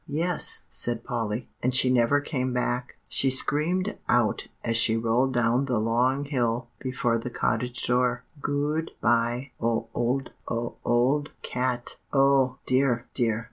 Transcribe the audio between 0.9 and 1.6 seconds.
Polly;